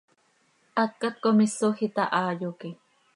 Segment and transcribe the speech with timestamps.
[0.83, 2.73] Hacat com isoj itahaa, yoque.